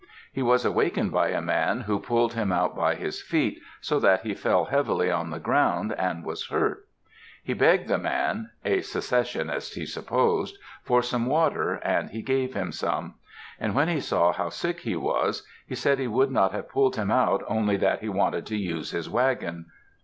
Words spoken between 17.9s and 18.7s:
he wanted to